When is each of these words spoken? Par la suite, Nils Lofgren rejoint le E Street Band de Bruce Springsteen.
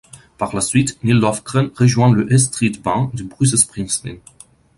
Par 0.39 0.55
la 0.55 0.61
suite, 0.61 0.97
Nils 1.03 1.19
Lofgren 1.19 1.69
rejoint 1.77 2.11
le 2.11 2.25
E 2.33 2.37
Street 2.39 2.71
Band 2.83 3.11
de 3.13 3.21
Bruce 3.21 3.55
Springsteen. 3.55 4.17